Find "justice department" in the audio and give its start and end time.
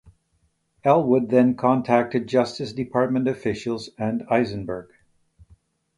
2.25-3.27